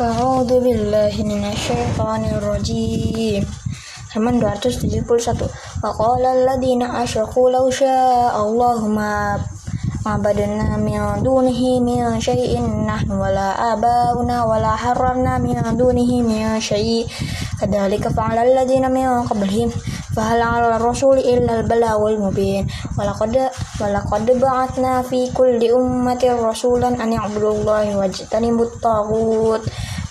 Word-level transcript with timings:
A'udzu 0.00 0.64
billahi 0.64 1.20
minasyaitonir 1.28 2.40
rajim. 2.40 3.44
Halaman 4.16 4.40
271. 4.40 5.04
Wa 5.84 5.92
qala 5.92 6.32
alladziina 6.32 7.04
asyraku 7.04 7.52
law 7.52 7.68
syaa 7.68 8.32
Allahumma 8.32 9.36
ma'badna 10.00 10.80
min 10.80 10.96
dunihi 11.20 11.84
min 11.84 12.16
syai'in 12.16 12.88
nahnu 12.88 13.20
wala 13.20 13.76
abauna 13.76 14.48
wala 14.48 14.72
harramna 14.72 15.36
min 15.36 15.60
dunihi 15.76 16.24
min 16.24 16.56
syai'. 16.56 17.04
Kadzalika 17.60 18.08
fa'ala 18.08 18.40
alladziina 18.48 18.88
min 18.88 19.04
qablihim. 19.28 19.68
فهل 20.16 20.42
على 20.42 20.76
الرسول 20.76 21.18
إلا 21.18 21.60
البلاغ 21.60 22.06
المبين؟ 22.08 22.66
ولقد 22.98 23.50
ولقد 23.80 24.26
بعثنا 24.40 25.02
في 25.02 25.30
كل 25.32 25.70
أمة 25.70 26.22
رسولا 26.42 26.88
أن 26.88 27.12
يعبدوا 27.12 27.52
الله 27.52 27.96
واجتنبوا 27.96 28.64
الطاغوت. 28.64 29.62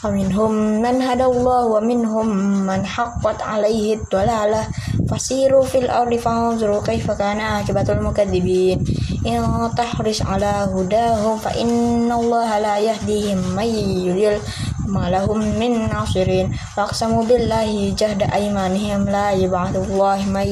ومنهم 0.05 0.51
من 0.81 1.01
هدى 1.01 1.25
الله 1.25 1.65
ومنهم 1.65 2.27
من 2.65 2.85
حقت 2.85 3.41
عليه 3.41 3.95
الضلالة. 3.95 4.67
فسيروا 5.11 5.63
في 5.63 5.77
الأرض 5.77 6.15
فانظروا 6.15 6.81
كيف 6.81 7.11
كان 7.11 7.39
عاقبة 7.39 7.87
المكذبين. 7.89 8.85
إن 9.27 9.71
تحرص 9.77 10.21
على 10.21 10.69
هداهم 10.75 11.37
فإن 11.37 12.11
الله 12.11 12.59
لا 12.59 12.77
يهديهم 12.79 13.37
من 13.55 13.67
يضل 14.07 14.39
ما 14.88 15.10
لهم 15.10 15.38
من 15.38 15.88
ناصرين 15.88 16.52
فاقسموا 16.76 17.24
بالله 17.24 17.94
جهد 17.98 18.22
أيمانهم 18.22 19.04
لا 19.08 19.30
يبعث 19.30 19.76
الله 19.76 20.18
من 20.26 20.48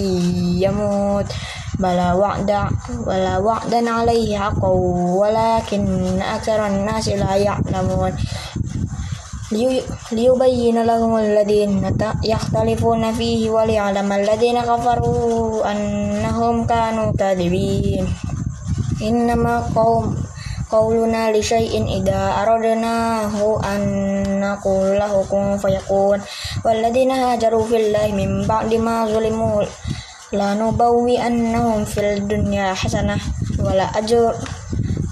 يموت 0.65 1.27
بلا 1.79 2.13
وعدا 2.13 2.69
ولا 3.07 3.39
وعدا 3.39 3.91
عليه 3.91 4.39
حقا 4.39 4.69
ولكن 5.23 5.83
أكثر 6.23 6.67
الناس 6.67 7.09
لا 7.09 7.35
يعلمون 7.37 8.13
ليبين 10.13 10.83
لهم 10.83 11.17
الذين 11.17 11.97
يختلفون 12.25 13.13
فيه 13.13 13.51
وليعلم 13.51 14.13
الذين 14.13 14.61
كفروا 14.61 15.73
أنهم 15.73 16.67
كانوا 16.67 17.13
كاذبين 17.13 18.07
إنما 19.03 19.61
قوم 19.77 20.17
qauluna 20.68 21.32
li 21.32 21.40
ida 21.40 21.80
idza 21.98 22.22
aradnahu 22.44 23.60
an 23.64 23.84
kula 24.60 25.08
hukum 25.08 25.56
fayakun. 25.56 26.20
Waladina 26.64 27.36
hajaru 27.36 27.64
fillahi 27.64 28.12
min 28.12 28.44
ba'di 28.44 28.78
ma 28.78 29.08
zulimu 29.08 29.64
lanubawwi 30.36 31.16
annahum 31.16 31.88
fil 31.88 32.20
dunya 32.28 32.76
hasana. 32.76 33.16
wala 33.58 33.90
ajr 33.96 34.36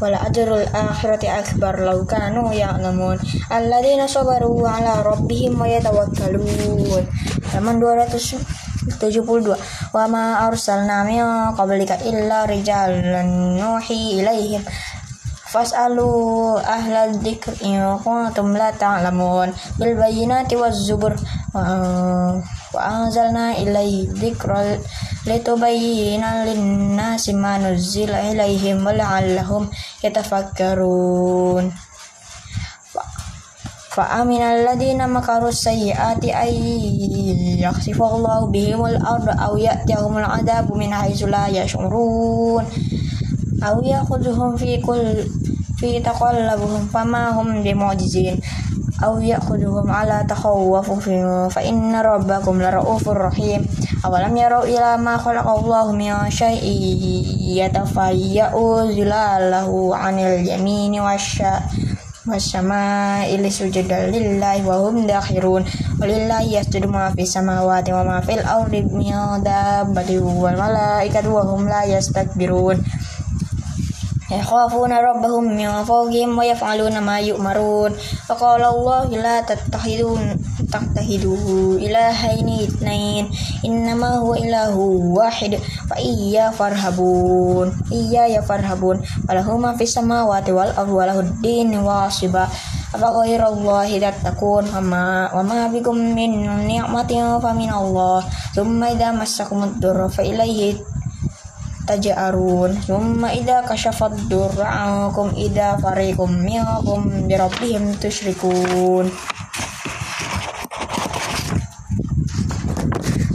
wala 0.03 0.19
ajrul 0.27 0.67
akhirati 0.75 1.31
akbar 1.31 1.79
law 1.79 2.03
kanu 2.03 2.51
ya'lamun. 2.51 3.15
Alladzina 3.47 4.11
sabaru 4.11 4.59
ala 4.67 4.99
rabbihim 5.01 5.55
wa 5.55 5.71
yatawakkalun. 5.71 7.07
Halaman 7.55 7.79
272 7.79 9.55
wa 9.95 10.03
ma 10.11 10.43
arsalna 10.51 11.07
min 11.07 11.23
qablika 11.55 11.95
illa 12.03 12.43
rijalan 12.43 13.55
nuhi 13.55 14.19
ilaihim 14.19 14.61
فاسألوا 15.55 16.59
أهل 16.59 16.93
الذكر 16.93 17.53
إن 17.63 17.99
كنتم 18.03 18.57
لا 18.59 18.71
تعلمون. 18.75 19.53
بالبينات 19.79 20.53
والزبر 20.53 21.15
آه، 21.55 22.43
وأنزلنا 22.73 23.51
إليه 23.51 24.03
الذكر 24.03 24.51
لتبين 25.27 26.23
للناس 26.47 27.29
ما 27.29 27.57
نزل 27.57 28.11
إليهم 28.11 28.85
ولعلهم 28.87 29.69
يتفكرون. 30.03 31.71
فأمن 33.95 34.41
الذين 34.41 35.09
مكروا 35.09 35.49
السيئات 35.49 36.23
أن 36.25 36.51
يخسف 37.63 37.99
الله 38.03 38.39
بهم 38.45 38.85
الأرض 38.85 39.27
أو 39.39 39.57
يأتيهم 39.57 40.17
العذاب 40.17 40.67
من 40.75 40.91
حيث 40.93 41.23
لا 41.23 41.47
يشعرون. 41.47 42.65
أو 43.64 43.82
يأخذهم 43.82 44.56
في 44.56 44.76
كل 44.76 45.14
في 45.76 46.00
تقلبهم 46.00 46.86
فما 46.86 47.30
هم 47.40 47.62
بمعجزين 47.62 48.40
أو 49.04 49.20
يأخذهم 49.20 49.90
على 49.90 50.26
تخوف 50.28 50.90
فإن 51.54 51.94
ربكم 51.96 52.62
لرؤوف 52.62 53.08
رحيم 53.08 53.66
أولم 54.04 54.36
يروا 54.36 54.64
إلى 54.64 54.96
ما 54.96 55.16
خلق 55.16 55.48
الله 55.48 55.92
من 55.92 56.30
شيء 56.30 56.64
يتفيأ 57.40 58.50
ظلاله 58.96 59.96
عن 59.96 60.18
اليمين 60.18 61.00
والشمائل 62.28 63.52
سجدا 63.52 64.10
لله 64.10 64.66
وهم 64.68 65.06
داخرون 65.06 65.64
ولله 66.00 66.42
يسجد 66.42 66.86
ما 66.86 67.10
في 67.10 67.22
السماوات 67.22 67.90
وما 67.90 68.20
في 68.20 68.34
الأرض 68.34 68.74
من 68.92 69.42
دابة 69.42 70.10
والملائكة 70.20 71.28
وهم 71.28 71.68
لا 71.68 71.84
يستكبرون 71.84 72.84
يخافون 74.30 74.92
ربهم 74.92 75.44
من 75.44 75.84
فوقهم 75.84 76.38
ويفعلون 76.38 76.98
ما 76.98 77.20
يؤمرون 77.20 77.90
فقال 78.28 78.62
الله 78.64 79.04
لا 79.08 79.40
تتخذوا 79.40 80.18
تتخذوا 80.70 81.78
إلهين 81.78 82.48
اثنين 82.62 83.30
إنما 83.64 84.10
هو 84.16 84.34
إله 84.34 84.76
واحد 85.18 85.58
فإيا 85.90 86.50
فارهبون 86.50 87.66
إياي 87.92 88.42
فارهبون 88.42 88.96
وله 89.28 89.56
ما 89.56 89.76
في 89.76 89.82
السماوات 89.82 90.50
والأرض 90.50 90.88
وله 90.88 91.20
الدين 91.20 91.74
واصبا 91.78 92.48
أفغير 92.94 93.48
الله 93.48 93.98
تتقون 93.98 94.64
وما, 94.76 95.34
وما 95.34 95.66
بكم 95.66 95.94
من 95.94 96.30
نعمة 96.68 97.38
فمن 97.38 97.70
الله 97.72 98.24
ثم 98.54 98.84
إذا 98.84 99.10
مسكم 99.12 99.62
الضر 99.64 100.08
فإليه 100.08 100.74
taj'arun 101.85 102.81
summa 102.81 103.29
idza 103.29 103.61
kashafat 103.61 104.25
durra 104.25 104.65
ankum 104.65 105.29
idza 105.37 105.77
fariqum 105.77 106.41
minhum 106.41 107.29
bi 107.29 107.37
rabbihim 107.37 107.93
tusyrikun. 108.01 109.05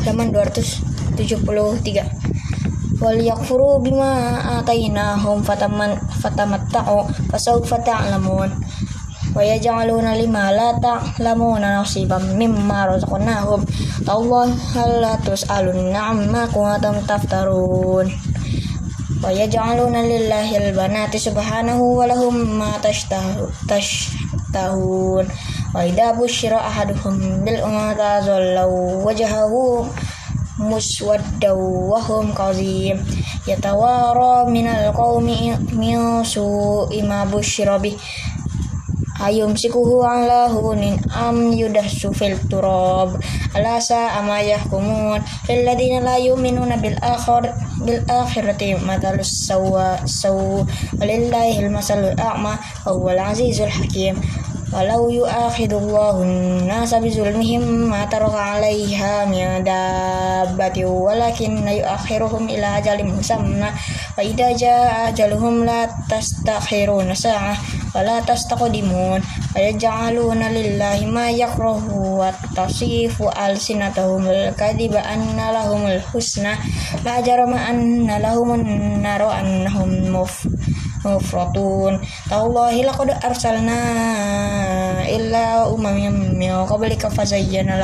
Halaman 0.02 0.34
273 0.34 2.98
wal 2.98 3.18
yakfuru 3.22 3.78
bima 3.78 4.42
atainahum 4.58 5.46
fataman 5.46 5.94
fatamatta'u 6.18 7.06
fasawfa 7.30 7.78
ta'lamun. 7.86 8.50
Wa 9.30 9.46
yaj'aluna 9.46 10.18
lima 10.18 10.50
la 10.50 10.74
ta'lamuna 10.82 11.78
nasiban 11.78 12.34
mimma 12.34 12.90
razaqnahum. 12.90 13.62
Allah 14.10 14.50
hal 14.74 14.98
la 14.98 15.14
tus'alun 15.22 15.94
amma 15.94 16.50
kuntum 16.50 16.98
taftarun 17.06 18.10
Wajah 19.20 19.52
yaj'aluna 19.52 20.00
lillahi 20.00 20.72
al-banati 20.72 21.20
subhanahu 21.20 22.00
wa 22.00 22.08
lahum 22.08 22.56
ma 22.56 22.80
tashtahu 22.80 23.52
tashtahun. 23.68 25.28
Wa 25.76 25.84
idza 25.84 26.16
bushira 26.16 26.56
ahaduhum 26.56 27.44
bil 27.44 27.60
umatha 27.60 28.24
zallu 28.24 29.04
wajhahu 29.04 29.84
muswaddaw 30.56 31.52
wa 31.52 32.00
hum 32.00 32.32
kazim. 32.32 32.96
Yatawara 33.44 34.48
minal 34.48 34.88
qaumi 34.96 35.52
min 35.76 36.24
su'i 36.24 37.04
ma 37.04 37.28
به 39.20 39.26
ayumsikuhu 39.26 40.00
ala 40.00 40.48
hunin 40.48 40.96
am 41.12 41.52
yudahsu 41.52 42.12
fil 42.16 42.36
turab. 42.48 43.20
Ala 43.54 43.76
sa'a 43.80 44.24
ma 44.24 44.40
yahkumun 44.40 45.20
lil 45.48 45.60
ladina 45.64 46.00
la 46.00 46.16
yu'minuna 46.16 46.80
bil 46.80 46.96
akhir 47.04 47.52
bil 47.84 48.00
akhirati 48.08 48.80
matalus 48.80 49.46
sawa 49.46 50.00
saw. 50.08 50.64
Walillahi 50.96 51.64
al 51.64 51.70
masalul 51.70 52.16
a'ma 52.16 52.56
wa 52.56 52.90
huwal 52.92 53.20
azizul 53.20 53.68
hakim. 53.68 54.16
Walau 54.70 55.10
yu'akhidullahu 55.10 56.22
an-nasa 56.22 57.02
bizulmihim 57.02 57.90
ma 57.90 58.06
taraka 58.06 58.54
'alaiha 58.54 59.26
min 59.26 59.66
dabbati 59.66 60.86
walakin 60.86 61.66
yu'akhiruhum 61.66 62.46
ila 62.46 62.78
ajalin 62.78 63.10
musamma. 63.10 63.74
Wa 64.14 64.22
idza 64.22 64.54
jaa 64.54 65.10
ajaluhum 65.10 65.66
la 65.66 65.90
tastakhiruna 66.06 67.18
sa'ah 67.18 67.79
wa 67.94 68.00
la 68.06 68.22
tastaqdimun 68.22 69.18
wa 69.20 69.58
yaj'aluna 69.58 70.52
lillahi 70.54 71.06
ma 71.10 71.26
yakrahu 71.30 72.22
wa 72.22 72.30
tasifu 72.54 73.26
alsinatahum 73.30 74.26
al-kadhiba 74.26 75.02
anna 75.02 75.50
lahumul 75.50 75.98
husna 76.14 76.54
la 77.02 77.18
jarama 77.22 77.58
anna 77.70 78.22
lahumun 78.22 78.62
naru 79.02 79.26
annahum 79.26 80.10
muf 80.10 80.46
mufratun 81.00 81.96
tallahi 82.28 82.84
laqad 82.84 83.16
arsalna 83.24 83.80
illa 85.08 85.64
umam 85.72 85.96
min 86.36 86.52
qablika 86.68 87.08
fazayyana 87.08 87.80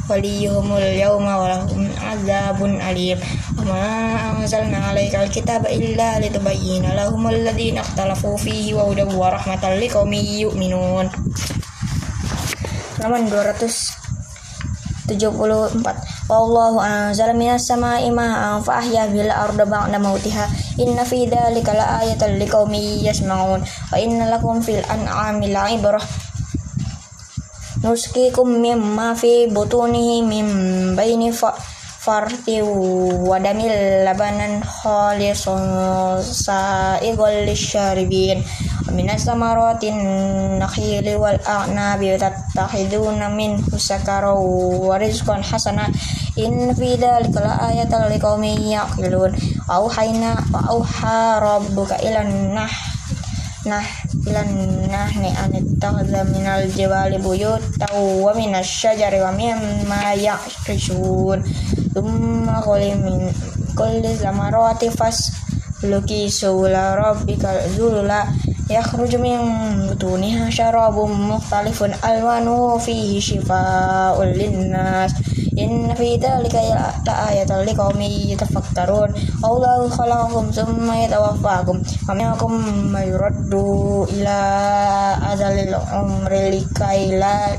وليهم 0.06 0.76
اليوم 0.76 1.26
ولهم 1.26 1.90
عذاب 1.98 2.64
أليم 2.64 3.18
وما 3.58 3.82
أنزلنا 4.38 4.78
عليك 4.78 5.14
الكتاب 5.14 5.66
إلا 5.66 6.22
لتبين 6.22 6.86
لهم 6.86 7.28
الذين 7.28 7.78
اختلفوا 7.78 8.36
فيه 8.36 8.74
وهدى 8.74 9.02
ورحمة 9.02 9.74
لقوم 9.74 10.12
يؤمنون 10.46 11.10
halaman 12.96 13.28
274 13.28 16.16
Wallahu 16.26 16.82
anzala 16.82 17.38
minas 17.38 17.70
sama'i 17.70 18.10
ma'an 18.10 18.58
fa 18.58 18.82
ahya 18.82 19.06
bil 19.06 19.30
arda 19.30 19.62
ba'da 19.62 19.94
mautiha 19.94 20.50
inna 20.82 21.06
fi 21.06 21.30
dzalika 21.30 21.70
laayatan 21.70 22.42
liqaumin 22.42 22.98
yasma'un 22.98 23.62
wa 23.62 23.94
inna 23.94 24.34
lakum 24.34 24.58
fil 24.58 24.82
an'ami 24.90 25.54
la'ibrah 25.54 26.02
nuskikum 27.81 28.61
mimma 28.61 29.17
fi 29.17 29.49
butunihi 29.49 30.21
min 30.21 30.47
baini 30.93 31.33
fa 31.33 31.49
farti 32.01 32.61
wadamil 33.29 34.01
labanan 34.05 34.61
khalisun 34.61 35.61
sa'iqal 36.21 37.45
lisyaribin 37.45 38.41
minas 38.93 39.25
samaratin 39.25 39.97
nakhili 40.57 41.13
wal 41.13 41.37
a'nabi 41.45 42.17
tattakhiduna 42.17 43.29
min 43.33 43.61
husakara 43.69 44.33
wa 44.33 44.97
rizqan 44.97 45.45
hasana 45.45 45.85
in 46.37 46.73
fi 46.73 46.97
dhalika 46.97 47.41
la 47.45 47.53
ayatan 47.69 48.09
liqaumin 48.09 48.61
yaqilun 48.61 49.33
auhayna 49.69 50.37
nah 53.61 53.77
nah 53.77 53.85
ilan 54.25 54.49
nahni 54.89 55.29
an 55.37 55.53
ittakhadha 55.53 56.25
minal 56.33 56.65
jibali 56.73 57.21
buyutan 57.21 57.93
wa 57.93 58.33
minas 58.33 58.65
syajari 58.65 59.21
wa 59.21 59.29
mimma 59.29 60.17
ya'rishun. 60.17 61.45
Thumma 61.93 62.57
qul 62.65 62.81
min 62.97 63.29
kulli 63.77 64.17
zamarati 64.17 64.89
fas 64.89 65.29
luki 65.85 66.25
sula 66.25 66.97
rabbikal 66.97 67.61
zulula 67.77 68.25
yakhruju 68.65 69.21
min 69.21 69.39
butuniha 69.93 70.49
syarabun 70.49 71.13
mukhtalifun 71.29 71.93
alwanu 72.01 72.81
fihi 72.81 73.21
shifaa'un 73.21 74.33
linnas. 74.33 75.13
in 75.13 75.40
fi 75.51 76.15
dhalika 76.15 76.63
la 76.71 77.27
ayatan 77.27 77.67
liqaumin 77.67 78.31
yatafakkarun 78.31 79.11
Allahu 79.43 79.91
khalaqakum 79.91 80.47
thumma 80.47 80.95
yatawaffakum 81.03 81.83
wa 82.07 82.13
minkum 82.15 82.53
may 82.87 83.11
yuraddu 83.11 84.07
ila 84.15 84.39
azalil 85.27 85.75
umri 85.91 86.55
likai 86.55 87.19
la 87.19 87.51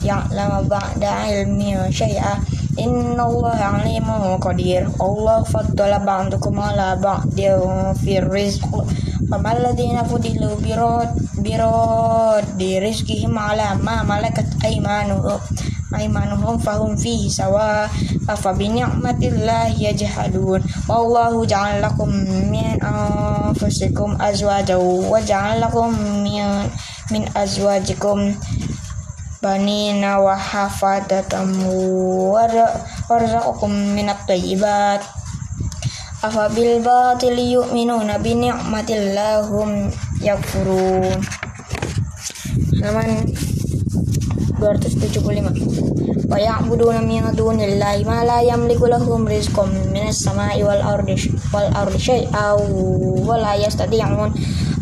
ya'lama 0.00 0.64
ba'da 0.64 1.28
ilmi 1.28 1.76
syai'a 1.92 2.40
inna 2.80 3.28
Allah 3.28 3.84
alimun 3.84 4.40
qadir 4.40 4.88
Allah 4.96 5.44
faddala 5.44 6.00
ba'dukum 6.00 6.56
ala 6.56 6.96
ba'din 6.96 7.92
fi 8.00 8.16
rizq 8.16 8.64
Faman 9.26 9.58
ladina 9.58 10.06
fudilu 10.06 10.54
birod 10.62 11.10
birod 11.42 12.46
di 12.54 12.78
rizkihim 12.78 13.34
ala 13.34 13.74
ma 13.82 14.06
aimanuhum 15.94 16.58
fahum 16.58 16.98
fihi 16.98 17.30
sawa 17.30 17.86
afa 18.26 18.50
bi 18.58 18.66
ni'matillahi 18.74 19.86
yajhadun 19.86 20.58
wallahu 20.90 21.46
ja'al 21.46 21.78
lakum 21.78 22.10
min 22.50 22.74
anfusikum 22.82 24.18
azwajan 24.18 24.82
wa 24.82 25.22
ja'al 25.22 25.62
lakum 25.62 25.94
min 26.26 26.66
min 27.14 27.22
azwajikum 27.38 28.34
banina 29.38 30.18
wa 30.18 30.34
hafadatam 30.34 31.54
warzaqakum 33.06 33.70
minat 33.94 34.18
thayyibat 34.26 35.06
afabil 36.18 36.82
batil 36.82 37.38
yu'minuna 37.38 38.18
bi 38.18 38.34
ni'matillahum 38.34 39.86
yakfurun 40.18 41.14
halaman 42.82 43.22
275 44.58 46.26
wa 46.26 46.38
ya'buduna 46.40 47.00
min 47.04 47.22
dunillahi 47.36 48.02
ma 48.02 48.24
la 48.26 48.42
yamliku 48.42 48.90
lahum 48.90 49.28
rizqan 49.28 49.70
minas 49.94 50.18
sama'i 50.24 50.64
wal 50.64 50.82
ardi 50.82 51.14
wal 51.54 51.70
ardi 51.70 51.98
syai'aw 52.00 52.58
wa 53.22 53.36
la 53.38 53.54
yastati'un. 53.54 54.32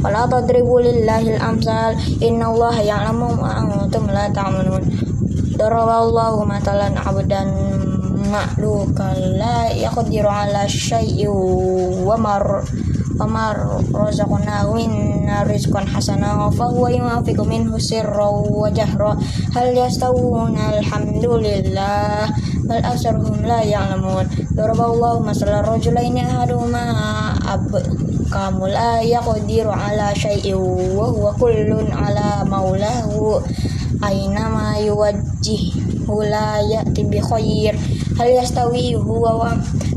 Wala 0.05 0.29
tadribu 0.29 0.85
lillahi 0.85 1.37
al-amsal. 1.41 1.97
Innallaha 2.21 2.81
ya'lamu 2.85 3.41
ma 3.41 3.61
antum 3.61 4.05
la 4.09 4.29
ta'lamun 4.29 4.85
daraballahu 5.57 6.45
matalan 6.45 6.93
'abdan 6.97 7.49
ma'lukan. 8.29 9.17
La 9.41 9.73
yaqdiru 9.73 10.29
ala 10.29 10.69
syai'in 10.69 11.33
wa 12.05 12.17
mar 12.21 12.69
wa 13.15 13.27
mar 13.31 13.57
razaqnahu 13.95 14.75
minna 14.75 15.47
rizqan 15.47 15.87
hasana 15.87 16.51
fa 16.51 16.67
huwa 16.67 16.91
yunfiqu 16.91 17.47
minhu 17.47 17.79
sirra 17.79 18.27
wa 18.27 18.67
jahra. 18.75 19.15
Hal 19.55 19.71
yastawuna 19.71 20.79
alhamdulillah 20.79 22.27
bal 22.67 22.83
aktsaruhum 22.83 23.47
la 23.47 23.63
ya'lamun. 23.63 24.27
Daraballahu 24.59 25.23
masalan 25.23 25.63
rajulaini 25.63 26.27
ahaduhuma 26.27 27.39
ab 27.47 27.71
kamu 28.35 28.67
la 28.75 28.99
yaqdiru 28.99 29.71
ala 29.71 30.11
syai'in 30.15 30.59
wa 30.99 31.07
huwa 31.15 31.31
kullun 31.39 31.87
ala 31.95 32.43
maulahu. 32.43 33.39
Aina 34.03 34.51
ma 34.51 34.75
yuwajjih 34.77 35.81
la 36.29 36.61
ya'ti 36.61 37.09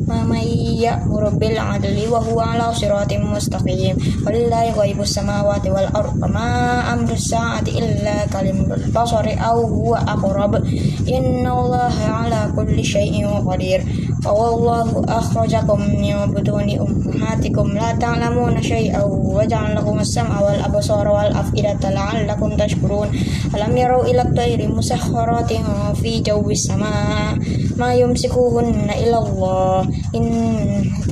bi 0.07 0.13
khair 0.13 0.15
hal 0.15 0.15
yastawi 0.15 0.15
huwa 0.15 0.15
wa 0.15 0.15
ma 0.15 0.23
may 0.23 0.47
ya'muru 0.79 1.31
bil 1.37 1.57
adli 1.59 2.07
wa 2.07 2.19
huwa 2.19 2.53
ala 2.53 2.71
siratin 2.73 3.23
mustaqim. 3.27 3.97
Walillahi 4.23 4.71
ghaibus 4.71 5.13
samawati 5.13 5.69
wal 5.69 5.89
ard. 5.93 6.15
Ma 6.31 6.83
amru 6.93 7.17
sa'ati 7.17 7.71
illa 7.75 8.23
kalim 8.31 8.71
basari 8.93 9.35
aw 9.35 9.59
huwa 9.59 9.99
aqrab. 10.07 10.63
Inna 11.07 11.51
allaha 11.51 12.23
ala 12.25 12.51
kulli 12.55 12.83
syai'in 12.83 13.27
qadir. 13.43 13.83
Wa 14.23 14.31
wallahu 14.31 15.03
akhrajakum 15.07 15.99
min 15.99 16.15
butuni 16.31 16.79
ummahatikum. 16.79 17.75
La 17.75 17.91
ta'lamuna 17.99 18.63
syai'an 18.63 19.03
wa 19.07 19.43
ja'ala 19.43 19.75
lakum 19.75 19.99
as-sam'a 19.99 20.39
wal 20.39 20.61
absara 20.63 21.11
wal 21.11 21.31
in 30.13 30.25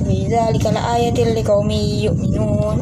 fi 0.04 0.26
dzalika 0.30 0.72
laayatil 0.72 1.34
liqaumin 1.36 2.10
yu'minun. 2.10 2.78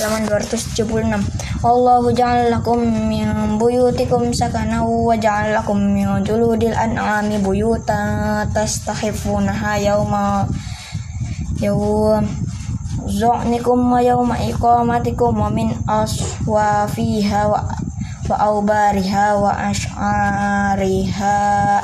Halaman 0.00 0.24
276 0.24 1.60
Allahu 1.60 2.08
ja'al 2.16 2.48
lakum 2.48 2.80
min 2.80 3.60
buyutikum 3.60 4.32
sakana 4.32 4.80
wa 4.80 5.12
ja'al 5.12 5.52
lakum 5.52 5.76
min 5.76 6.08
juludil 6.24 6.72
an'ami 6.72 7.36
buyutan 7.44 8.48
tastahifunaha 8.48 9.76
yawma 9.76 10.48
yawma 11.60 12.24
zu'nikum 13.04 13.92
wa 13.92 14.00
yawma 14.00 14.40
iqamatikum 14.40 15.36
wa 15.36 15.52
min 15.52 15.68
aswafiha 15.84 17.40
wa 17.52 17.60
wa 18.30 18.38
aubariha 18.38 19.34
wa 19.42 19.50
ash'ariha 19.74 21.38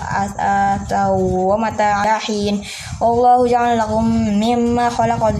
atau 0.06 1.18
wa 1.50 1.58
mata'ahin. 1.58 2.62
Allahu 3.02 3.50
ja'ala 3.50 3.82
lakum 3.82 4.06
mimma 4.38 4.86
khalaqa 4.86 5.34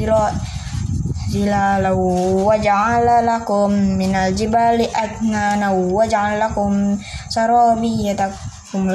zilalau 1.30 2.42
wa 2.46 2.58
ja'ala 2.58 3.22
lakum 3.22 3.70
minal 3.98 4.34
jibali 4.34 4.90
aknana 4.90 5.70
wa 5.75 6.02
ja'ala 6.06 6.50
lakum 6.50 6.98
sarabiyatakum 7.30 8.90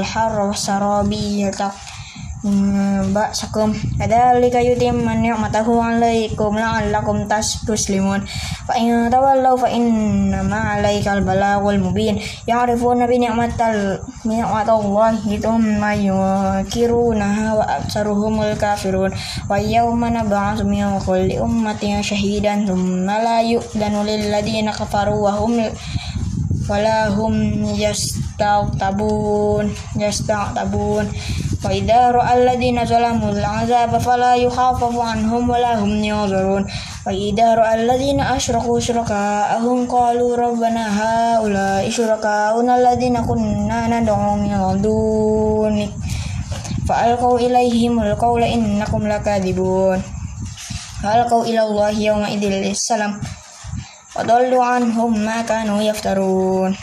al-harra 2.41 3.05
wa 3.05 3.29
sarabiyatakum 3.29 3.71
ba'sakum 3.71 3.73
kadzalika 4.01 4.59
yutimmu 4.65 5.13
ni'matahu 5.21 5.77
'alaikum 5.77 6.57
la'allakum 6.57 7.29
taslimun 7.29 8.25
fa 8.65 8.73
in 8.81 9.09
tawallaw 9.13 9.57
fa 9.57 9.69
inna 9.69 10.41
ma 10.41 10.73
'alaikal 10.73 11.21
balaghul 11.21 11.77
mubin. 11.77 12.17
Ya'rifuna 12.49 13.05
bi 13.05 13.21
ni'matal 13.21 14.01
ni'matallahi 14.25 15.37
thumma 15.37 15.93
yunkirunaha 15.93 17.45
wa 17.57 17.65
aktsaruhumul 17.77 18.57
kafirun. 18.57 19.13
Wa 19.45 19.61
yawma 19.61 20.09
nab'atsu 20.09 20.65
min 20.65 20.97
kulli 21.05 21.37
ummatin 21.37 22.01
shahidan 22.01 22.65
thumma 22.65 23.21
la 23.21 23.45
وإذا 31.65 32.11
رأى 32.11 32.33
الذين 32.43 32.85
ظلموا 32.85 33.31
العذاب 33.31 33.97
فلا 33.97 34.35
يخافف 34.35 34.93
عنهم 34.99 35.49
ولا 35.49 35.73
هم 35.79 36.03
ينظرون. 36.03 36.65
وإذا 37.07 37.47
رأى 37.55 37.73
الذين 37.85 38.19
أشركوا 38.19 38.79
شركاءهم 38.79 39.77
قالوا 39.85 40.31
ربنا 40.37 40.83
هؤلاء 41.01 41.89
شركاؤنا 41.89 42.73
الذين 42.77 43.15
كنا 43.25 43.79
ندعو 43.93 44.35
من 44.35 44.81
دونك 44.81 45.89
فألقوا 46.89 47.37
إليهم 47.39 47.93
القول 48.03 48.41
إنكم 48.43 49.01
لكاذبون. 49.07 50.01
فألقوا 51.03 51.43
إلى 51.45 51.61
الله 51.61 51.89
يومئذ 51.89 52.43
السلام. 52.73 53.21
وضلوا 54.15 54.63
عنهم 54.65 55.11
ما 55.19 55.41
كانوا 55.41 55.81
يفترون. 55.81 56.75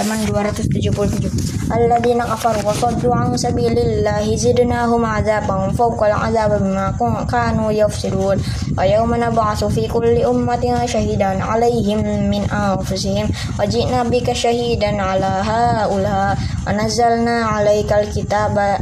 Halaman 0.00 0.24
277 0.24 1.68
alladzina 1.68 2.24
kafaru 2.24 2.64
wa 2.64 2.72
saddu 2.72 3.12
an 3.12 3.36
sabilillahi 3.36 4.32
zidnahum 4.32 5.04
adzaban 5.04 5.76
fawqa 5.76 6.08
al'adzab 6.08 6.56
bima 6.56 6.96
kanu 7.28 7.68
yafsirun. 7.68 8.40
Wa 8.72 8.88
yawma 8.88 9.20
nab'atsu 9.20 9.68
fi 9.68 9.84
kulli 9.84 10.24
ummatin 10.24 10.80
shahidan 10.88 11.44
'alaihim 11.44 12.00
min 12.32 12.48
anfusihim. 12.48 13.28
Wa 13.60 13.68
ji'na 13.68 14.08
bika 14.08 14.32
shahidan 14.32 14.96
'ala 14.96 15.44
haula 15.44 16.32
wa 16.32 16.72
nazzalna 16.72 17.60
'alaikal 17.60 18.08
kitaba 18.08 18.80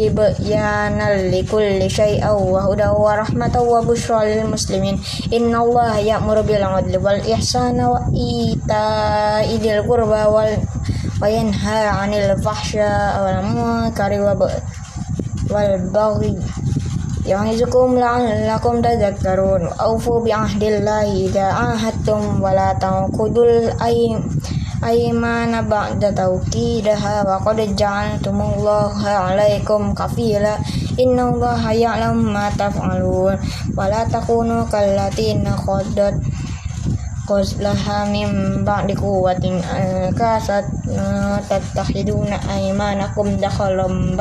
tibyanan 0.00 1.28
likulli 1.28 1.84
syai'in 1.84 2.32
wa 2.32 2.64
hudan 2.64 2.96
wa 2.96 3.20
rahmatan 3.20 3.60
wa 3.68 3.84
busyra 3.84 4.24
lil 4.24 4.48
muslimin. 4.48 4.96
Innallaha 5.28 6.00
ya'muru 6.00 6.40
bil 6.48 6.64
'adli 6.64 6.96
wal 6.96 7.20
ihsani 7.20 7.84
wa 7.84 8.00
ita'i 8.16 9.60
dzil 9.60 9.84
wal 9.84 10.08
wa 10.08 11.28
yanha 11.28 12.00
'anil 12.00 12.32
fahsya'i 12.40 13.20
wal 13.20 13.40
munkari 13.44 14.16
wa 14.16 14.32
wal 15.52 15.74
baghi 15.92 16.32
aymana 24.80 25.60
ba'da 25.62 26.08
tawkidaha 26.12 27.24
wa 27.28 27.36
qad 27.44 27.60
ja'altumullaha 27.76 29.30
'alaikum 29.30 29.92
kafila. 29.92 30.56
Innallaha 30.96 31.70
ya'lamu 31.72 32.32
ma 32.32 32.48
taf'alun. 32.52 33.36
Wa 33.76 33.84
la 33.92 34.08
takunu 34.08 34.64
kallatina 34.72 35.56
qaddat 35.60 36.16
qazlaha 37.30 38.10
min 38.10 38.64
ba'di 38.66 38.90
quwwatin 38.98 39.62
kasat 40.18 40.66
tattakhiduna 41.46 42.42
aymanakum 42.50 43.38
dakhalam 43.38 44.18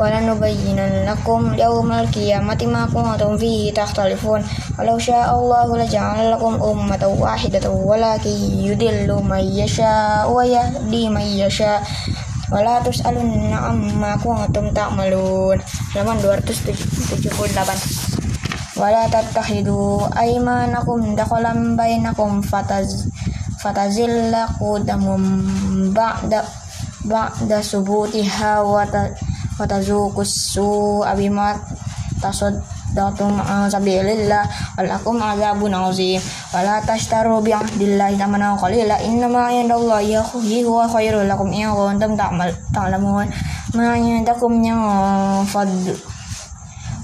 ولنبينن 0.00 1.04
لكم 1.08 1.54
يوم 1.54 1.92
القيامة 1.92 2.60
ما 2.66 2.82
كنتم 2.94 3.36
فيه 3.36 3.74
تختلفون 3.74 4.44
ولو 4.78 4.98
شاء 4.98 5.38
الله 5.38 5.76
لجعل 5.78 6.30
لكم 6.32 6.54
أمة 6.62 7.06
واحدة 7.18 7.70
ولكن 7.70 8.36
يدل 8.68 9.08
من 9.24 9.44
يشاء 9.62 10.30
ويهدي 10.30 11.08
من 11.08 11.20
يشاء 11.20 11.82
ولا 12.52 12.80
تسألن 12.80 13.52
عما 13.52 14.16
كنتم 14.16 14.70
تعملون 14.70 15.58
halaman 15.96 16.16
278 16.20 18.06
ولا 18.76 19.08
تتخذوا 19.08 20.20
أيمانكم 20.20 21.16
دخلا 21.16 21.76
بينكم 21.76 22.40
فتز 22.40 23.08
فتزل 23.60 24.36
قدم 24.60 25.04
بعد 25.92 26.42
بعد 27.04 27.60
ثبوتها 29.60 29.60
وتزل 29.60 29.92
watazukus 29.96 30.52
su 30.52 31.00
abima 31.04 31.56
tasaddaqtum 32.20 33.40
an 33.40 33.68
sabilillah 33.72 34.44
walakum 34.76 35.16
azabun 35.20 35.72
azim 35.72 36.20
wala 36.52 36.80
tashtaru 36.84 37.40
bi 37.44 37.52
ahdillahi 37.52 38.16
thamana 38.20 38.56
qalila 38.60 39.00
innama 39.00 39.52
indallahi 39.52 40.16
huwa 40.64 40.84
khairul 40.88 41.24
lakum 41.28 41.48
in 41.52 41.68
kuntum 41.72 42.16
ta'lamun 42.72 43.28
ma 43.76 43.96
indakum 43.96 44.52
yanfad 44.64 45.72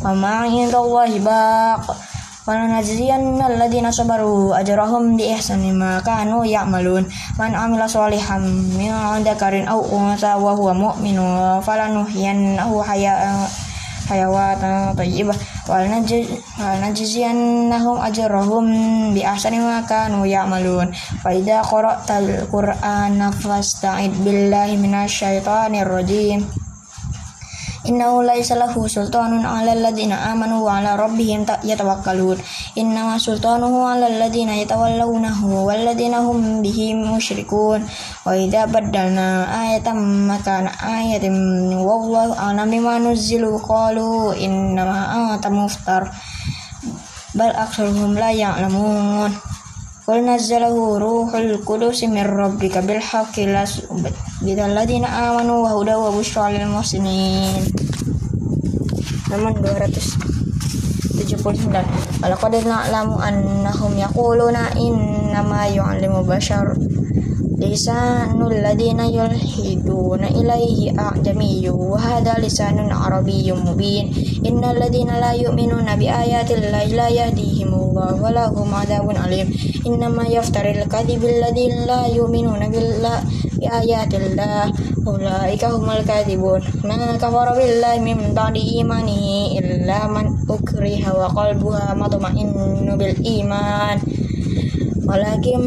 wa 0.04 0.12
ma 0.12 0.44
indallahi 0.48 1.20
baq 1.20 2.05
ولنجزين 2.48 3.42
الذين 3.42 3.90
صبروا 3.90 4.60
أجرهم 4.60 5.16
بإحسن 5.16 5.62
ما 5.78 6.00
كانوا 6.00 6.44
يعملون 6.46 7.06
من 7.38 7.54
عمل 7.54 7.90
صالحا 7.90 8.38
من 8.78 8.90
ذكر 9.22 9.70
أو 9.70 9.78
أنثى 9.98 10.34
وهو 10.34 10.74
مؤمن 10.74 11.18
فلنحيينه 11.60 12.82
حياة 12.82 13.46
حيوات 14.10 14.62
طيبة 14.98 15.34
ولنجزينهم 16.58 17.96
أجرهم 18.00 18.64
بأحسن 19.14 19.52
ما 19.60 19.80
كانوا 19.80 20.26
يعملون 20.26 20.92
فإذا 21.24 21.62
قرأت 21.62 22.10
القرآن 22.10 23.30
فاستعذ 23.30 24.12
بالله 24.24 24.76
من 24.76 24.94
الشيطان 24.94 25.74
الرجيم 25.74 26.50
innahu 27.87 28.21
laisa 28.21 28.59
lahu 28.59 28.85
sultanun 28.85 29.47
'alal 29.47 29.79
ladzina 29.79 30.29
amanu 30.29 30.61
wa 30.67 30.77
'ala 30.77 30.99
rabbihim 30.99 31.47
yatawakkalun. 31.63 32.37
Innama 32.75 33.15
sultanuhu 33.15 33.87
'alal 33.87 34.19
ladzina 34.19 34.59
yatawallawnahu 34.59 35.63
wal 35.65 35.81
ladzina 35.87 36.19
hum 36.21 36.59
bihi 36.59 36.93
musyrikun. 36.93 37.87
Wa 38.27 38.35
idza 38.35 38.67
badalna 38.67 39.47
ayatan 39.47 40.27
makana 40.27 40.75
ayatin 40.83 41.71
wallahu 41.79 42.35
a'lam 42.35 42.67
bima 42.67 42.99
nuzzilu 42.99 43.55
qalu 43.63 44.35
innama 44.35 45.31
anta 45.33 45.47
muftar 45.47 46.11
bal 47.37 47.53
aktsaruhum 47.55 48.19
la 48.19 48.29
ya'lamun 48.33 49.31
Qul 50.07 50.23
nazzalahu 50.23 51.03
ruhul 51.03 51.59
qudus 51.67 52.07
min 52.07 52.23
rabbika 52.23 52.79
bil 52.79 53.03
haqqi 53.03 53.43
bidal 54.39 54.71
ladina 54.71 55.03
amanu 55.03 55.67
wa 55.67 55.75
huda 55.75 55.99
wa 55.99 56.15
busyra 56.15 56.47
lil 56.47 56.63
muslimin. 56.71 57.59
Nomor 59.27 59.51
279. 59.59 62.23
Walaqad 62.23 62.55
na'lamu 62.55 63.19
annahum 63.19 63.99
yaquluna 63.99 64.79
innama 64.79 65.67
yu'allimu 65.75 66.23
bashar 66.23 66.71
lisanul 67.59 68.63
ladina 68.63 69.11
yulhiduna 69.11 70.29
ilaihi 70.29 70.93
a'jamiyyu 70.95 71.75
wa 71.75 71.99
hadha 71.99 72.39
lisanun 72.39 72.93
arabiyyun 72.93 73.59
mubin 73.59 74.13
innal 74.45 74.77
ladina 74.77 75.17
la 75.17 75.33
yu'minuna 75.33 75.97
bi 75.97 76.05
ayatillahi 76.05 76.93
la 76.93 77.09
yahdihimullahu 77.97 78.21
wa 78.21 78.29
lahum 78.29 78.69
adabun 78.73 79.17
alim 79.17 79.47
innama 79.85 80.29
yaftaril 80.29 80.85
kadhibil 80.85 81.41
ladina 81.41 81.85
la 81.89 82.01
yu'minuna 82.05 82.69
billahi 82.69 83.25
bi 83.57 83.65
ayatillah 83.65 84.69
ulaika 85.01 85.73
humul 85.73 86.03
kadhibun 86.05 86.61
man 86.85 87.17
kafara 87.17 87.57
billahi 87.57 88.05
min 88.05 88.37
ba'di 88.37 88.85
imanihi 88.85 89.57
illa 89.57 90.05
man 90.13 90.37
ukriha 90.45 91.09
wa 91.09 91.33
qalbuha 91.33 91.97
matma'innu 91.97 92.93
bil 92.93 93.17
iman 93.17 93.97
walakin 95.09 95.63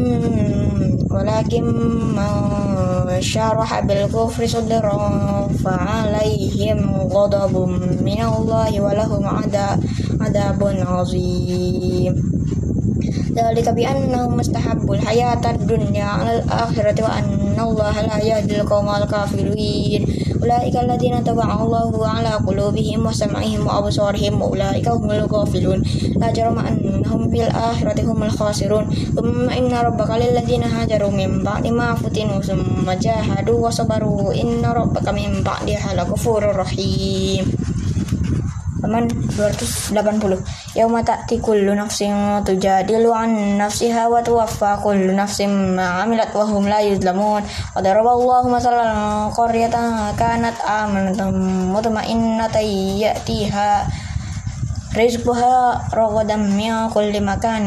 walakin 1.11 1.67
man 2.15 3.11
syaraha 3.19 3.83
bil 3.83 4.07
kufri 4.07 4.47
sadran 4.47 5.51
fa 5.59 6.07
alaihim 6.07 6.79
adabun 10.21 10.77
azim 10.85 12.13
Dzalika 13.31 13.71
bi 13.71 13.87
annahum 13.87 14.35
mustahabbul 14.35 14.99
hayatad 14.99 15.63
dunya 15.63 16.03
'alal 16.03 16.43
akhirati 16.51 16.99
wa 16.99 17.15
anna 17.15 17.63
Allah 17.63 17.95
la 18.03 18.17
yahdil 18.19 18.67
qaumal 18.67 19.07
kafirin. 19.07 20.03
Ulaika 20.43 20.83
alladziina 20.83 21.23
taba'a 21.23 21.63
Allahu 21.63 22.03
'ala 22.03 22.43
qulubihim 22.43 22.99
wa 22.99 23.13
sam'ihim 23.13 23.63
wa 23.63 23.79
absarihim 23.79 24.35
wa 24.35 24.51
ulaika 24.51 24.91
humul 24.99 25.23
ghafilun. 25.31 25.79
La 26.19 26.27
jarama 26.35 26.67
annahum 26.67 27.31
fil 27.31 27.47
akhirati 27.47 28.03
humul 28.03 28.31
khasirun. 28.35 28.91
Thumma 29.15 29.55
inna 29.55 29.87
rabbaka 29.87 30.19
lil 30.19 30.35
ladziina 30.35 30.67
hajaru 30.67 31.07
min 31.15 31.39
futinu 32.03 32.43
thumma 32.43 32.99
jahadu 32.99 33.63
wa 33.63 33.71
sabaru 33.71 34.35
inna 34.35 34.75
rabbaka 34.75 35.15
min 35.15 35.39
ba'diha 35.39 35.95
laghafurur 35.95 36.51
rahim. 36.51 37.47
Halaman 38.91 39.07
280 39.07 40.75
yauma 40.75 40.99
ta'ti 40.99 41.39
kullu 41.39 41.71
nafsin 41.71 42.43
tujadilu 42.43 43.15
an 43.15 43.55
nafsiha 43.55 44.11
wa 44.11 44.19
tuwaffa 44.19 44.83
kullu 44.83 45.15
nafsin 45.15 45.79
ma 45.79 46.03
'amilat 46.03 46.35
wa 46.35 46.43
hum 46.43 46.67
la 46.67 46.83
yuzlamun. 46.83 47.39
Wa 47.71 47.79
daraballahu 47.79 48.51
masalan 48.51 49.31
qaryatan 49.31 50.11
kanat 50.19 50.59
amanatan 50.67 51.31
mutma'innatan 51.71 52.67
ya'tiha 52.99 53.87
rizquha 54.91 55.87
ragadan 55.95 56.51
min 56.51 56.91
kulli 56.91 57.23
makan. 57.23 57.63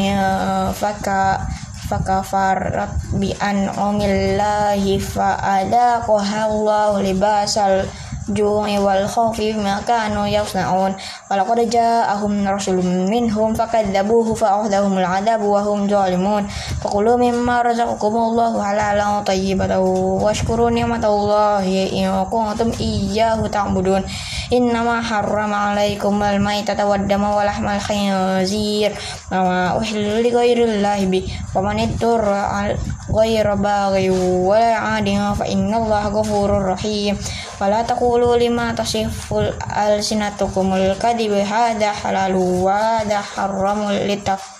Faka 0.77 1.41
fakafarat 1.85 2.97
bi 3.21 3.29
an 3.45 3.69
umillahi 3.69 4.97
fa 4.97 5.37
adaqaha 5.61 6.49
Allahu 6.49 7.05
libasal 7.05 7.85
ju'i 8.33 8.81
wal 8.81 9.05
khawfi 9.05 9.53
bima 9.53 9.83
kanu 9.85 10.25
yasna'un. 10.25 10.97
Walaqad 11.29 11.69
ja'ahum 11.69 12.47
rasulun 12.47 13.11
minhum 13.11 13.53
fakadzabuhu 13.53 14.33
fa'akhadhahum 14.33 14.97
al'adabu 15.03 15.53
wa 15.53 15.61
hum 15.61 15.85
zalimun. 15.85 16.49
Faqulu 16.81 17.21
mimma 17.21 17.61
razaqakumullahu 17.61 18.57
halalan 18.57 19.21
tayyibatan 19.27 19.83
washkuru 20.23 20.73
ni'matallahi 20.73 22.01
in 22.01 22.09
kuntum 22.33 22.73
iyyahu 22.81 23.51
ta'budun. 23.53 24.01
Innama 24.49 25.05
harrama 25.05 25.73
'alaikum 25.73 26.17
al-maitata 26.21 26.89
wad-dama 26.89 27.37
wa 27.37 27.45
lahmal 27.45 27.81
khinzir. 27.81 28.93
Wa 29.29 29.77
uhilla 29.77 30.21
li 30.25 30.31
ghairillahi 30.33 31.05
bi. 31.11 31.21
Wa 31.53 31.61
man 31.61 31.81
ittara 31.81 32.73
ghayra 33.11 33.57
baghi 33.57 34.09
wa 34.11 34.57
'adin 34.57 35.21
fa 35.37 35.45
innallaha 35.45 36.09
ghafurur 36.09 36.73
rahim 36.73 37.17
wala 37.61 37.87
taqulu 37.87 38.35
lima 38.39 38.75
tasiful 38.75 39.47
alsinatukumul 39.63 40.95
kadhibu 40.99 41.39
hadha 41.43 41.95
halalu 41.95 42.67
wa 42.67 43.01
hadha 43.01 43.23
haramu 43.23 43.95
litaf 44.05 44.55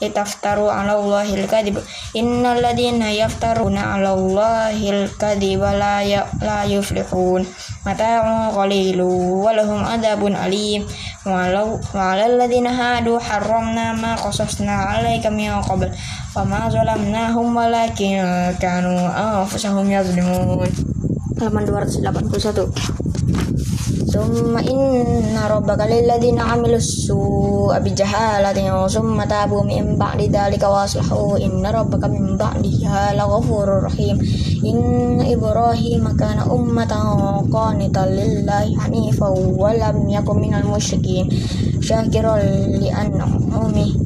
litaftaru 0.00 0.72
ala 0.72 0.96
Allahil 0.96 1.44
kadhib 1.44 1.76
innal 2.16 2.58
ladina 2.58 3.12
yaftaruna 3.12 4.00
ala 4.00 4.16
Allahil 4.16 5.12
kadhiba 5.20 5.76
la 5.76 6.00
ya, 6.00 6.24
la 6.40 6.64
yuflihun. 6.64 7.44
Mata'un 7.84 8.48
qalilu 8.56 9.44
wa 9.44 9.52
lahum 9.52 9.84
adabun 9.84 10.32
alim. 10.32 10.88
Walau 11.28 11.76
walal 11.92 12.40
ladina 12.40 12.72
hadu 12.72 13.20
harramna 13.20 13.92
ma 13.92 14.16
qasasna 14.16 14.96
alaika 14.96 15.28
min 15.28 15.52
qabl. 15.68 15.92
Wa 16.32 16.48
ma 16.48 16.72
zalamnahum 16.72 17.52
walakin 17.52 18.24
kanu 18.56 18.96
anfusahum 19.04 19.84
yazlimun 19.84 20.64
halaman 21.40 21.64
281 21.64 22.68
Summa 24.12 24.60
inna 24.60 25.48
rabbaka 25.48 25.88
lilladina 25.88 26.52
amilus 26.52 27.08
su'a 27.08 27.80
bijahalatin 27.80 28.68
summa 28.92 29.24
tabu 29.24 29.64
min 29.64 29.96
ba'di 29.96 30.28
dhalika 30.28 30.68
wa 30.68 30.84
aslahu 30.84 31.40
inna 31.40 31.72
rabbaka 31.72 32.12
min 32.12 32.36
ba'diha 32.36 33.16
laghafurur 33.16 33.88
rahim. 33.88 34.20
Inna 34.60 35.24
ibrahim 35.24 36.04
kana 36.18 36.44
ummatan 36.44 37.48
qanitan 37.48 38.12
lillahi 38.12 38.76
hanifan 38.76 39.32
wa 39.56 39.72
lam 39.72 39.96
yakun 40.12 40.44
minal 40.44 40.66
musyrikin 40.68 41.30
syakiran 41.80 42.44
li 42.82 42.92
an'amihi 42.92 43.96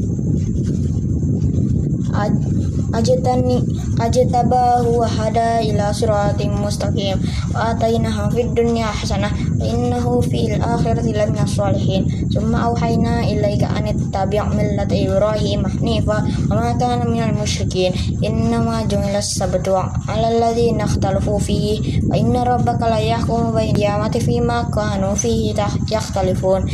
ajtani 2.95 3.59
ajtabahu 4.01 5.03
wa 5.03 5.09
hada 5.09 5.61
ila 5.63 5.91
siratim 5.91 6.55
mustaqim. 6.59 7.19
Wa 7.51 7.75
atainahu 7.75 8.31
fid 8.31 8.55
dunya 8.55 8.87
hasanah 8.89 9.31
wa 9.31 9.65
innahu 9.67 10.23
fil 10.23 10.55
akhirati 10.59 11.13
laminas 11.13 11.55
salihin. 11.59 12.07
Summa 12.31 12.71
auhayna 12.71 13.27
ilaika 13.27 13.71
an 13.75 13.91
tattabi' 13.91 14.43
millata 14.55 14.95
ibrahim 14.95 15.67
hanifa 15.67 16.23
wa 16.51 16.55
ma 16.55 16.73
kana 16.79 17.05
minal 17.05 17.35
musyrikin 17.35 17.93
innama 18.23 18.87
ju'ila 18.87 19.19
as-sabtu 19.19 19.75
'ala 19.75 20.27
alladhina 20.33 20.87
ikhtalafu 20.87 21.39
fihi 21.39 22.03
wa 22.09 22.15
inna 22.19 22.47
rabbaka 22.47 22.91
la 22.91 22.99
yahkumu 23.03 23.51
bainal 23.55 23.75
qiyamati 23.75 24.21
fima 24.23 24.67
kanu 24.71 25.15
fihi 25.19 25.55
yakhtalifun. 25.91 26.67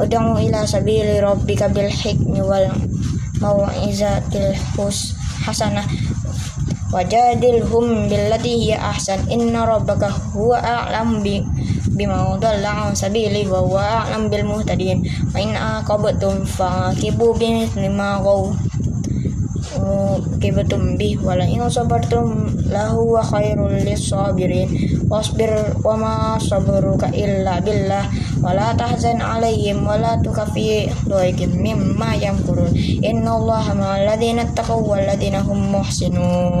Ud'u 0.00 0.32
ila 0.40 0.64
sabili 0.64 1.20
rabbika 1.20 1.68
bil 1.68 1.92
hikmi 1.92 2.40
wal 2.40 2.72
mau'izatil 3.40 4.54
hus 4.76 5.16
hasanah. 5.44 5.84
Wajadilhum 6.90 8.10
billati 8.10 8.52
hiya 8.66 8.92
ahsan. 8.92 9.24
Inna 9.30 9.62
rabbaka 9.66 10.10
huwa 10.34 10.58
a'lam 10.58 11.22
bi 11.22 11.38
bima 11.94 12.34
dhalla 12.42 12.90
an 12.90 12.94
sabili 12.94 13.46
wa 13.46 13.62
huwa 13.62 13.82
a'lam 14.04 14.26
bil 14.26 14.44
muhtadin. 14.44 15.02
Wa 15.30 15.38
in 15.38 15.54
aqabtum 15.54 16.42
faqibu 16.46 17.34
bi 17.38 17.62
mithli 17.62 17.88
ma 17.88 18.18
kibatum 20.42 21.00
bih 21.00 21.16
wala 21.24 21.44
in 21.48 21.64
sabartum 21.70 22.52
lahu 22.68 23.16
wa 23.16 23.22
khairul 23.24 23.72
lisabirin 23.72 24.68
wasbir 25.08 25.50
wa 25.82 25.96
ma 25.96 26.14
sabruka 26.38 27.08
illa 27.14 27.58
billah. 27.64 28.04
Wala 28.40 28.72
tahzan 28.76 29.20
alaihim 29.20 29.84
wala 29.84 30.16
tukafi 30.20 30.88
doikim 31.04 31.60
mimma 31.60 32.16
yamkurun. 32.16 32.72
Innallaha 33.04 33.76
ma'al 33.76 34.08
ladina 34.08 34.48
taqaw 34.56 34.80
wal 34.80 35.04
ladina 35.04 35.44
hum 35.44 35.72
muhsinun 35.72 36.60